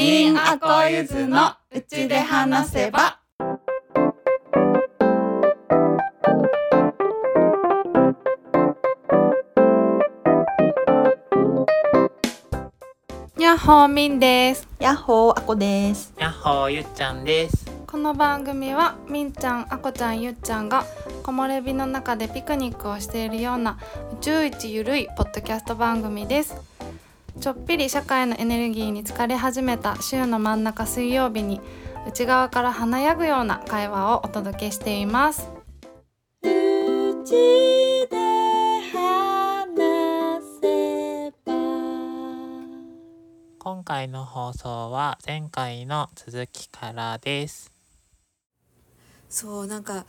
[0.00, 3.20] ビーンアコユズのうちで話せば。
[13.38, 14.66] やっほーみんです。
[14.78, 16.14] やっほーあこです。
[16.16, 17.66] やっほーゆっちゃんです。
[17.86, 20.86] この番組はみんちゃんあこちゃんゆっちゃんが
[21.22, 23.76] 木漏れ日の中でピクニックをしているような
[24.14, 26.69] 宇宙一ゆるいポッドキャスト番組です
[27.38, 31.60] ちょっぴり社会のエネルギーに疲れ始めた週の真ん中水曜日に
[32.06, 35.48] 内側から華やぐような会話をお届けしています。
[36.42, 36.46] う
[37.24, 37.30] ち
[38.10, 38.16] で
[38.92, 41.52] 話せば。
[43.58, 47.72] 今回の放送は前回の続きからです。
[49.28, 50.04] そうなんか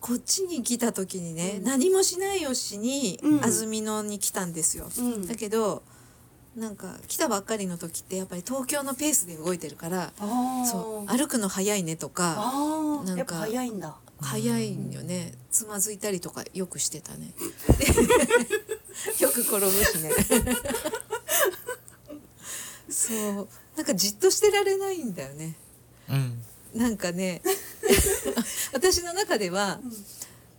[0.00, 3.40] こっちに来た時にね、何もしないよしに、うん。
[3.44, 5.26] 安曇野に来たんですよ、うん。
[5.26, 5.82] だけど
[6.56, 13.96] なんか来たばっかりの時ってやっぱり東京のペースで動いてるからあそう歩くの早いねとかあなんかやっぱ早いんだ。
[14.20, 15.34] 早いよね。
[15.50, 17.32] つまずいたりとかよくしてたね。
[17.78, 17.86] で
[19.24, 20.12] よく転ぶしね。
[22.88, 23.48] そう。
[23.76, 25.56] なんかじっとしてられないんだよね。
[26.08, 26.42] うん。
[26.74, 27.42] なんかね
[28.72, 29.80] 私の中では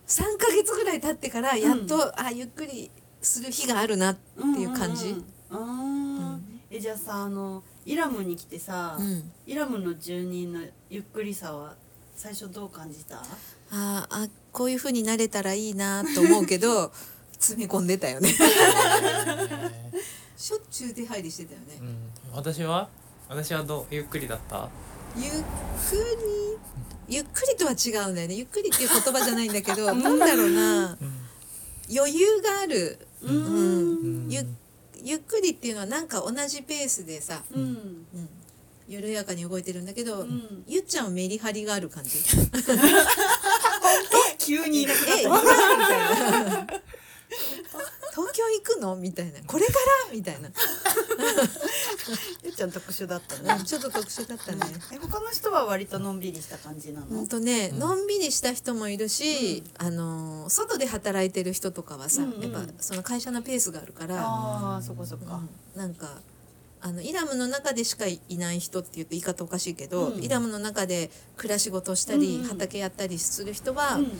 [0.08, 2.90] 3ヶ月ぐらい経ってからやっと、あゆっくり
[3.22, 5.35] する日があるなっていう感じ、うんうんうん
[6.76, 9.32] えじゃあさあのイラムに来てさ、うん。
[9.48, 10.60] イラムの住人の
[10.90, 11.76] ゆっくりさは
[12.16, 13.22] 最初どう感じた？
[13.72, 16.92] あーあこういう風になれたらいいなと思うけど
[17.32, 18.30] 詰め込んでたよね。
[20.38, 21.78] しょっちゅう出入りしてたよね。
[21.80, 21.98] うん、
[22.34, 22.90] 私は？
[23.30, 23.96] 私はどう？
[23.96, 24.68] ゆっくりだった？
[25.16, 25.36] ゆっく
[27.08, 27.16] り？
[27.18, 28.36] ゆっくりとは違うんだよね。
[28.36, 30.98] ゆっくりっていう言葉じゃないんだけど なんだろうな。
[31.94, 34.28] 余裕がある、ううん。
[34.28, 34.32] ん。
[34.32, 34.46] ゆ
[35.04, 37.62] ゆっくりっていうのはなんか同じペースでさ、うん。
[37.62, 38.30] うん、
[38.88, 40.64] 緩やかに動いてるんだけど、ん。
[40.68, 42.12] ゆっちゃんはメリハリがある感じ。
[44.40, 45.58] 急にいなくなえ、今みたい
[46.50, 46.68] な。
[48.12, 48.96] 東京行くの？
[48.96, 49.40] みたいな。
[49.46, 49.74] これか
[50.08, 50.14] ら？
[50.14, 50.50] みたいな。
[52.66, 53.64] ゃん特殊だったね。
[53.64, 54.60] ちょっと特殊だったね。
[54.94, 62.42] え他の人は割とのんびりした感じなの、ほんとね、のんびりした人もいるし、あのー外で働いてる人とかはさ、うんうん。
[62.42, 65.26] やっぱその会社のペースがあるから、ああそこそこ。
[65.26, 65.42] か、
[65.76, 65.80] うん。
[65.80, 66.20] なんか
[66.82, 70.24] あのイラムの中でしかいない人って言うと言い方おかしいけど、うん。
[70.24, 72.42] イラムの中で暮らし事をしたり、うん。
[72.42, 74.12] うん畑やったりする人は、うん。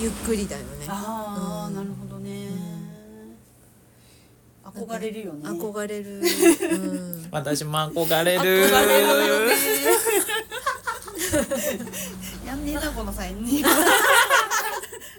[0.00, 0.86] ゆっくりだよね。
[0.88, 1.74] ああ、うん。
[1.74, 2.48] なるほどね、
[4.74, 5.48] 憧れるよね。
[5.48, 6.20] 憧れる。
[6.20, 7.28] うん。
[7.30, 8.40] 私も憧れる。
[8.40, 9.54] 憧れるよね。
[12.46, 13.68] やんねえなこの際に憧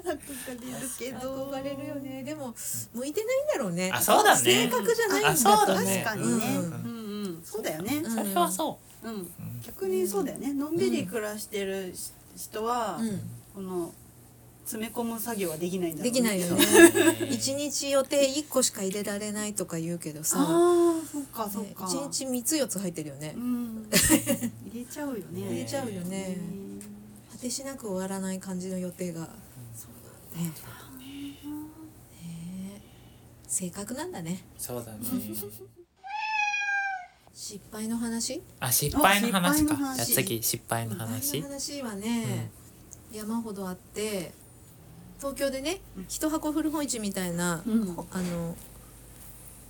[0.06, 0.20] れる
[1.00, 1.48] けど。
[1.52, 2.24] 憧れるよね。
[2.24, 2.54] でも
[2.94, 3.92] 向いてないんだろうね。
[3.94, 4.42] あそうだね。
[4.42, 7.42] 性格じゃないんだあそうだ確ねかにね、ううんんうん。
[7.44, 8.12] そうだよね、うん。
[8.12, 9.10] それはそう。
[9.10, 9.32] ん。
[9.66, 10.54] 逆にそうだよね。
[10.54, 11.94] のんびり暮らしてる
[12.36, 13.22] 人は、うん。
[13.56, 13.94] この
[14.66, 16.56] 詰め込む作業はできないんだろうできないよう。
[16.56, 17.28] ね。
[17.30, 20.38] 一日予定一個しか入れられないとか言うけどさ。
[20.40, 23.40] ああそっかそっねか、一日三つ四つ入ってるよねう。
[23.40, 26.82] ん 入れちゃうよね入れちゃうよねうん
[27.32, 29.22] 果てしなく終わらない感じの予定が。
[29.22, 29.28] ね。
[30.38, 30.52] ね
[33.48, 34.44] 性格なんだね。
[34.58, 35.00] そうだね。
[37.36, 38.42] 失敗の話？
[38.62, 39.86] あ失敗の話かあ失敗の。
[39.86, 41.48] 話じゃあ次失敗の失敗話の。
[41.50, 42.50] 話はね、
[43.12, 44.32] 山ほどあって
[45.24, 45.80] 東京でね
[46.10, 47.86] 一箱古本市みたいな、うん。
[47.94, 48.58] ほあの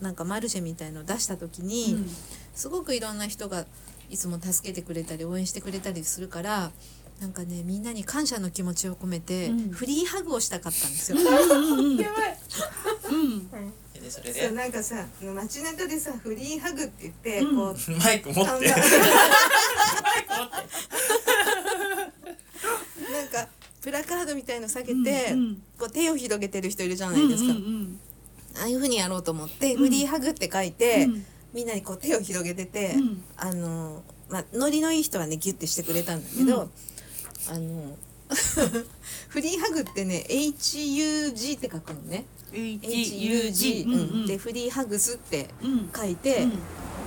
[0.02, 2.10] なんかマルシェみたいのを出した時に、うん。
[2.56, 3.66] すごくいろんな人が
[4.10, 6.72] いつも助けてくれたり応援してくれたりするから
[7.22, 9.70] なんかねみんなに感謝の気持ちを込めて、うん。
[9.70, 11.20] フリーハグをしたかったんですよ。
[11.20, 11.22] う
[11.84, 12.38] んやばい。
[13.12, 13.50] うん。
[13.94, 17.56] でそれそうなんかさ街中でさフリーハグって言って、うん。
[17.56, 18.74] こうマイク持って。
[23.84, 27.52] プラカードみたいの下げて、うんこう手を広げてる人いるじゃないですか。
[27.52, 28.00] うんうん。
[28.58, 31.26] ああいう風にやろうと思って、フリーハグって書いて、うん。
[31.54, 33.24] みんなにこう手を広げてて、うん。
[33.36, 36.70] あのまあノリのいい人はねギュッてしてくれたんだけど、うん。
[37.54, 37.98] あの
[39.28, 42.26] フリーハグってね HUG って書くのね。
[42.54, 44.26] HUG うんうん。
[44.28, 45.90] でフリーハグスってうん。
[45.94, 46.60] 書いて、うん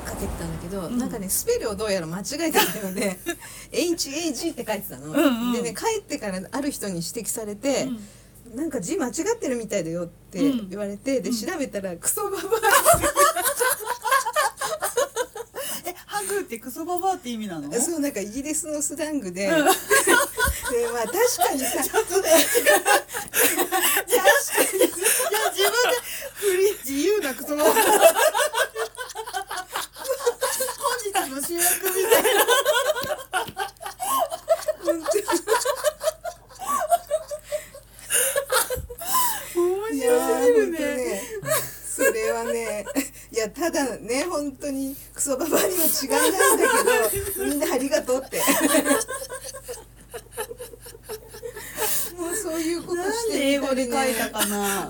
[0.07, 0.97] かけてたんだけど、ん。
[0.99, 3.19] なんかねスペルをどうやら間違えたようで
[3.73, 5.53] HAG って書いてたの、んうん。
[5.53, 7.89] でね帰ってからある人に指摘されて、
[8.55, 10.69] なんか字間違ってるみたいだよってうん。
[10.71, 12.37] 言われて、で調べたらクソババ
[15.85, 17.69] えハグってクソババアって意味なの？
[17.75, 21.67] アそうなんかイギリスのスラングで、 でまあ確かにさ。
[21.67, 21.83] いや
[25.53, 25.97] 自分で
[26.35, 27.83] フリー自由なクソババア本
[31.03, 32.31] 日の主役みたいな
[39.93, 41.23] いやー本当ね
[41.89, 42.85] それはね
[43.33, 48.39] いやただね本当にクソババアには違いないんだけどみんなありがとうって。
[52.17, 54.89] もうそういうことしてで英語で書いたかな。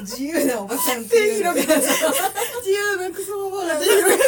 [0.00, 1.60] 自由なおばさんっていう自
[2.70, 4.24] 由なクソババアが手広げ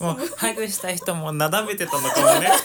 [0.00, 2.50] もうハグした人もなだめてたのかもね。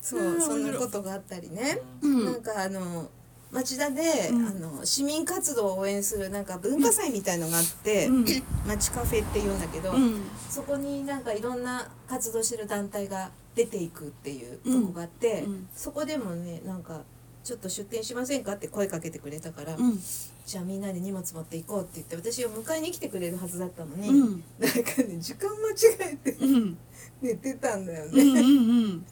[0.00, 2.24] そうそんなことがあったりね、うん。
[2.26, 3.08] なんかあの
[3.50, 4.46] 町田で、うん。
[4.46, 8.24] あの市民活動を応援するなんか文化祭みたいのがあって、うん。
[8.66, 10.22] 町カフェっていうんだけど、うん。
[10.48, 15.68] そこになんかいろんな活動してる団体が出ていくっていうとこがあって、うん。
[15.74, 17.02] そこでもねなんか
[17.42, 20.02] ちょっと出店しませんかって声かけてくれたから、うん
[20.46, 24.44] じゃあみんなで荷物持って行こうって言って私を迎えに来てくれるはずだったのに、うん。
[24.58, 25.74] なんかね時間間違
[26.12, 26.76] えてうん。
[27.22, 28.40] 寝てたんだようんうね。
[28.42, 28.46] んう
[28.88, 29.06] ん。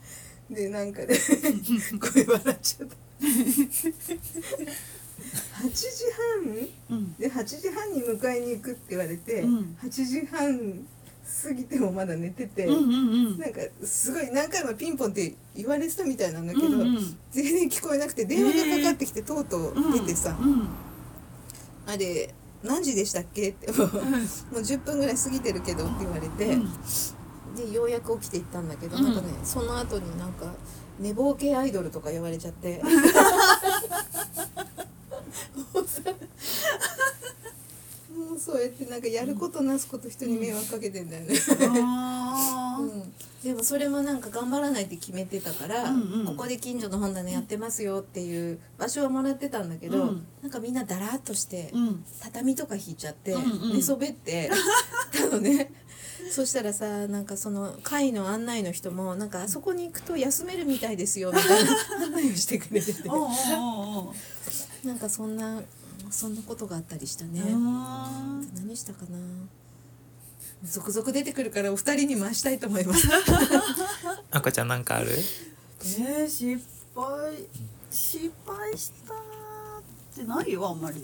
[0.50, 1.08] でなんかね
[1.98, 2.96] 声笑っちゃった。
[5.62, 6.04] 8時
[6.90, 6.98] 半？
[6.98, 7.14] うん。
[7.14, 9.76] で8時半に迎えに行くって言われて、うん。
[9.82, 10.86] 8時半
[11.44, 12.90] 過ぎてもまだ寝てて、うんうんう
[13.36, 13.38] ん。
[13.38, 17.16] なんかすごい何回もピンポンって言われてたみたいなんだけど、うんうん。
[17.30, 20.68] 全然聞こえなくて電話がかかってきてとうとう出てさ「うん
[21.86, 24.00] あれ何時でしたっけ?」ってもうもう
[24.60, 26.68] 10分ぐらい過ぎてるけどって言われて、うん
[27.54, 30.46] でようやく起きていったんだけど、うんなんかねその後になんか
[30.98, 32.80] 寝坊系アイドルとか言われちゃって。
[38.16, 41.34] もうそうやってなんかやることなすこと人に迷惑かけてんだよね。
[43.42, 46.26] でもそれもなんか頑張らないって決めてたから、うんうん。
[46.26, 50.26] ここで近所の本棚やってますよっていう場所はもらってたんだけど、うん。
[50.42, 52.04] なんかみんなだらっとして、うん。
[52.20, 54.50] 畳とか引いちゃって、うんうん寝そべって
[55.12, 55.72] たのね
[56.30, 61.70] そしたらさなんかその会の案内の人もなんかあそこに行くと休めるみたいですよみたいな
[62.06, 63.08] 案内をしてくれてて。
[64.84, 65.62] なんかそんな
[66.10, 67.42] そんなことがあったりしたね。
[67.54, 69.18] あ何したかな
[70.64, 73.08] 続々出てくるからお二人に回したいと思います。
[74.30, 75.08] 赤ちゃんなんかある？
[75.10, 76.62] ーえー、失
[76.94, 77.34] 敗
[77.90, 79.16] 失敗したっ
[80.14, 81.02] てないよあんまり。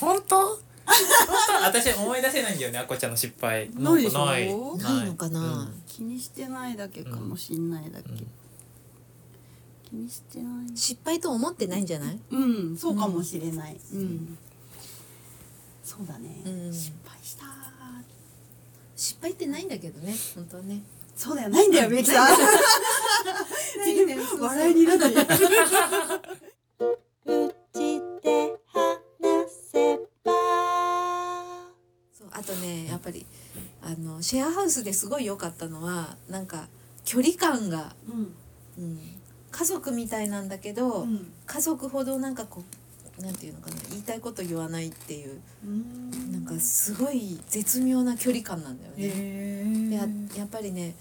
[0.00, 0.36] 本当？
[0.40, 0.60] 本当
[1.64, 3.70] 私思い出せないんだよね赤ちゃんの失敗。
[3.74, 4.26] ないでしょ？
[4.26, 4.46] ない。
[4.48, 5.40] ないのかな？
[5.40, 5.82] うん。
[5.86, 8.26] 気にしてないだけかもしんないだけ、うん。
[9.88, 10.76] 気にしてない。
[10.76, 12.18] 失敗と思ってないんじゃない？
[12.30, 13.78] うんそうかもしれない。
[13.92, 14.36] うん、
[15.82, 16.72] そうだね、うん。
[16.72, 17.44] 失敗した
[18.96, 20.82] 失敗ってないんだけどね、本当はね。
[21.16, 21.48] そうだよ。
[21.48, 22.38] ないんだよベキさん
[24.40, 25.04] 笑いになって
[32.12, 33.26] そうあとねやっぱり
[33.82, 36.68] あのシェアハウスですごい良かったのはなんか
[37.04, 38.34] 距離感が、うん。
[38.78, 38.98] うん、
[39.50, 41.32] 家族みたいなんだけど、うん。
[41.44, 42.64] 家族ほどなんかこう
[43.20, 46.32] なんていうのかな言いたいこと言わないっていううん。
[46.32, 49.94] なんかすごい絶妙な距離感なんだよね。
[49.94, 50.38] やー。
[50.38, 50.94] やっぱりね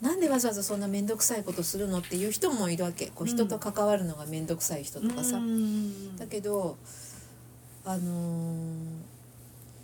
[0.00, 3.06] なんでわざわざそんな面倒くさいことするのっていう人もいるわけ。
[3.06, 6.16] こう人と関わるのが面倒くさい人とかさ、うん。
[6.16, 6.76] だけど
[7.84, 9.12] あのー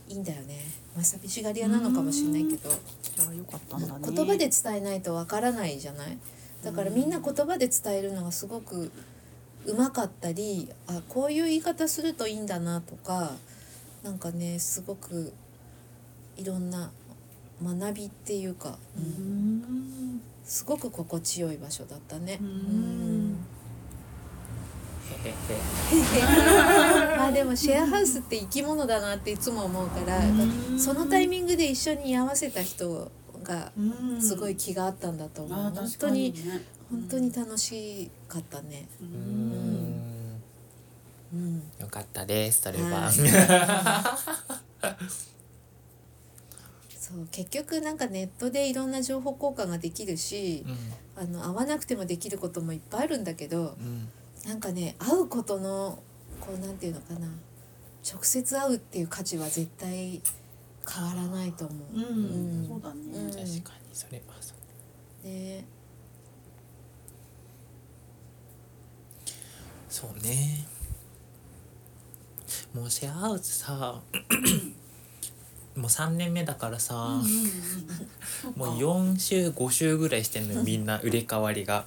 [0.08, 0.58] いいんだよね、
[0.94, 6.16] まあ、寂しがり屋なのかもしれないけど、言葉で伝えないとわからないじゃない。
[6.64, 8.90] だからみんな言葉で伝えるのがすごく
[9.68, 13.32] うまかったりあこういう言い方するといいんだなとか
[14.02, 15.32] なんかねすごく
[16.36, 16.90] いろんな
[17.62, 19.58] 学びっていうか、ううん。
[19.58, 22.38] んすごく心地よい場所だったね。
[27.18, 30.20] まあでもシェアハウスって生き物だなっていつも思うから
[30.78, 33.10] そのタイミングで一緒に居合わせた人
[33.42, 33.80] がう
[34.16, 34.22] ん。
[34.22, 38.88] すごい気があったんだと思う、本当にね本当に楽しかったね。
[39.00, 39.10] ううん。
[39.10, 40.42] ん
[41.32, 41.62] うん。
[41.78, 43.12] よかったですそれは、はい。
[46.98, 51.22] そう結局なんかネットでいろんな情報交換ができるしうん。
[51.22, 54.08] あの会わなくてもできることもいっぱいあるんだけどうん。
[54.46, 56.02] なんかね会うことの
[56.40, 57.28] こうなんていうのかな。
[58.10, 60.22] 直接会うっていう価値は絶対
[60.88, 61.78] 変わらないと思う。
[61.94, 62.02] うん。
[62.02, 62.04] う
[62.64, 62.68] ん。
[62.68, 63.02] そうだね。
[63.12, 63.54] うん確かに
[63.92, 64.54] それはそ
[65.24, 65.26] う。
[65.26, 65.64] ね
[69.98, 70.64] そうね。
[72.72, 74.00] もうシェアハウスさ
[75.74, 77.20] もう3年目だからさ、
[78.54, 81.84] もう4週5週ぐらいしてんのよみんな入れ替わりが。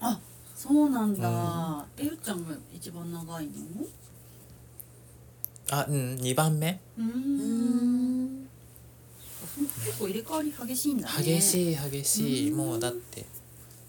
[0.00, 0.18] あ
[0.56, 3.52] そうなんだ、えゆっちゃんが一番長いの？
[5.70, 6.80] あうん2番目。
[6.98, 8.42] うん。
[8.42, 8.48] ん
[9.84, 11.22] 結構入れ替わり激しいんだね。
[11.22, 12.50] い、激しい激しい。
[12.50, 12.56] うん。
[12.56, 13.24] もうだって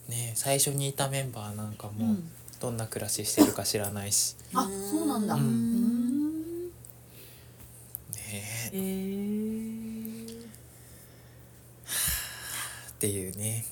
[0.07, 2.31] ね最初にいたメンバーなんかもううん、
[2.65, 4.35] どんな暮らししてるか知らないし。
[4.55, 5.35] あそうなんだ。
[5.35, 6.71] ううんんね
[8.73, 8.75] え。
[8.75, 10.45] ー、
[12.89, 13.63] っていうね。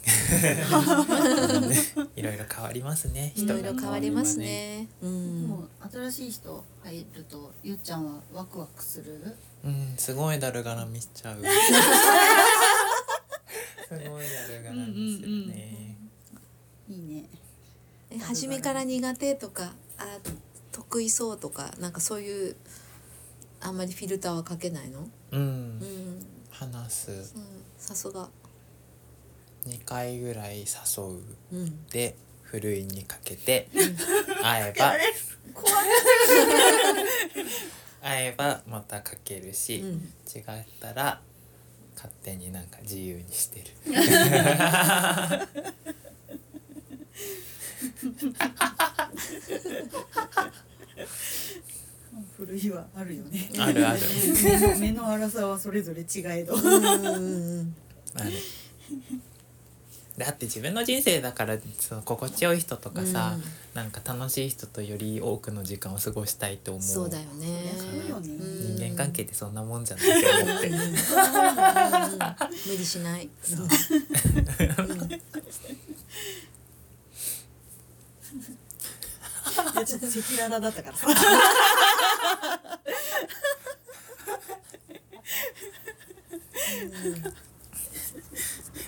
[2.15, 3.33] いろいろ変わりますね。
[3.35, 4.87] いろいろ変わりますね。
[5.01, 5.47] うん。
[5.47, 9.35] もう新しい人入るとゆっちゃんはワクワクする？
[9.65, 11.37] うんすごいだるがらみしちゃう。
[11.41, 11.43] す
[13.89, 14.09] ごいだ
[14.55, 15.97] るがらみするね。
[16.87, 17.23] いいね。
[17.33, 17.42] え
[18.19, 20.05] 初めから苦手とかあ
[20.71, 22.55] 得意そうとかなんかそういう
[23.61, 25.07] あんまりフィルターはかけないの？
[25.31, 25.43] うんう
[25.85, 26.25] ん。
[26.51, 27.43] 話すうん
[27.77, 28.29] さすが。
[29.67, 30.65] 2回ぐらい誘
[31.03, 31.21] う
[31.53, 31.85] うん。
[31.87, 33.69] でふるいにかけて
[34.43, 34.93] 会えば
[35.53, 35.75] 怖い
[38.01, 40.13] 会えばまたかけるし、うん。
[40.35, 40.43] 違っ
[40.81, 41.21] たら
[41.95, 43.65] 勝手になんか自由にしてる
[52.37, 53.49] 古いはあるよね。
[53.57, 53.99] あるある。
[54.79, 56.53] 目の粗さはそれぞれ違えど。
[56.55, 57.75] うんうんうん。
[58.15, 58.31] ある。
[60.17, 63.43] だって自分の人生だからその心地よい人とかさ、うん。
[63.73, 66.83] なんか楽しい人とより多くの時間を過ごしたいと思う。
[66.83, 67.73] そうだよね。
[67.77, 68.33] そうよね。
[68.33, 70.69] うん人間関係ってそんなもんじゃないと思って。
[70.69, 70.77] 無
[72.77, 73.29] 理しない。
[73.41, 73.67] そう
[79.53, 81.07] いやちょっと赤裸々だったからさ。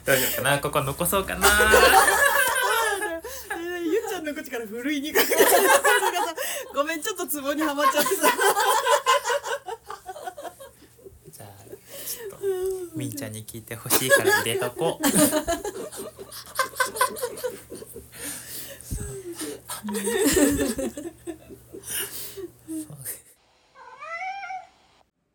[0.06, 0.60] 大丈夫かな？
[0.60, 1.48] ここ残そうかな。
[3.84, 5.50] ゆっちゃんの口から古いにかけてさ
[6.74, 8.22] ごめんちょっとツボにはまっちゃってさ。
[11.32, 11.50] じゃあ
[12.08, 12.46] ちょっと
[12.96, 15.06] みーちゃんに聞いてほしいから入れとこう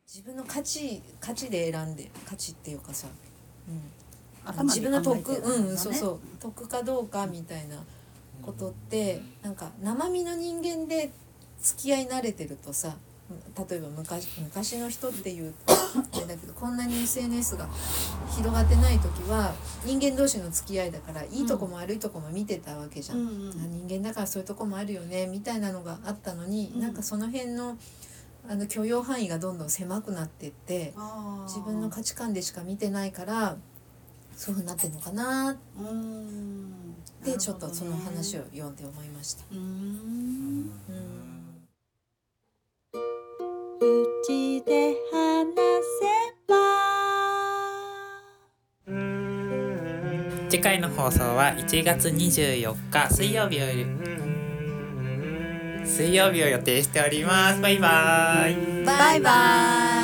[0.06, 3.06] 自分の価値価値で選んで価値っていうかさ、
[3.68, 3.80] うん、
[4.44, 6.20] 頭自分の得うんそうそう。
[6.40, 7.76] 得かどうかみたいな
[8.42, 11.10] ことってなんか生身の人間で
[11.60, 12.96] 付き合い慣れてるとさ
[13.68, 17.68] 例えば昔昔の人っていうあれだけどこんなに SNS が
[18.36, 19.52] 広がってない時は
[19.84, 23.18] 人間同士の付き合いだからいいとこも悪いとこも見てたわけじゃん。
[23.18, 23.50] うん
[23.88, 26.80] 人間だからそういうとこもあるよねみたいなのがあったのに、うん。
[26.80, 27.76] なんかその辺の
[28.48, 30.94] あの許容範囲がどんどん狭くなってって
[31.46, 33.56] 自分の価値観でしか見てないから
[34.34, 35.56] そういうふうになってるのかなっ
[37.22, 39.44] てちょっとその話をう読んで思いました。
[39.52, 40.70] うん
[43.82, 45.54] うちで話
[46.00, 46.06] せ
[46.46, 46.54] ば。
[50.50, 53.86] 次回の放送は1月24日水曜日より。
[55.86, 57.62] 水曜日を予定しております。
[57.62, 58.84] バイバイ。
[58.84, 59.99] バイバイ